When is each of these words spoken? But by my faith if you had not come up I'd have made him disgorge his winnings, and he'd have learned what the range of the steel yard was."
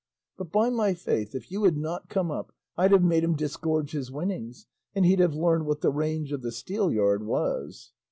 But 0.35 0.51
by 0.51 0.71
my 0.71 0.95
faith 0.95 1.35
if 1.35 1.51
you 1.51 1.63
had 1.63 1.77
not 1.77 2.09
come 2.09 2.31
up 2.31 2.51
I'd 2.75 2.89
have 2.91 3.03
made 3.03 3.23
him 3.23 3.35
disgorge 3.35 3.91
his 3.91 4.09
winnings, 4.11 4.65
and 4.95 5.05
he'd 5.05 5.19
have 5.19 5.35
learned 5.35 5.67
what 5.67 5.81
the 5.81 5.91
range 5.91 6.31
of 6.31 6.41
the 6.41 6.51
steel 6.51 6.91
yard 6.91 7.23
was." 7.23 7.91